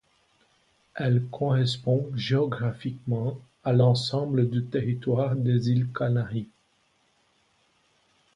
[0.95, 6.49] Elle correspond géographiquement à l'ensemble du territoire des îles Canaries.